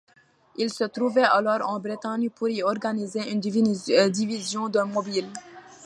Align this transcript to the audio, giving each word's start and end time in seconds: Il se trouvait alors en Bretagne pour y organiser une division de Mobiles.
Il 0.55 0.73
se 0.73 0.83
trouvait 0.85 1.21
alors 1.21 1.61
en 1.69 1.79
Bretagne 1.79 2.31
pour 2.31 2.49
y 2.49 2.63
organiser 2.63 3.31
une 3.31 3.39
division 3.39 4.67
de 4.67 4.79
Mobiles. 4.79 5.31